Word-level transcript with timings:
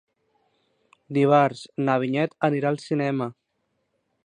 Dimarts 1.17 1.61
na 1.89 1.99
Vinyet 2.05 2.35
anirà 2.51 2.71
al 2.73 2.83
cinema. 2.87 3.31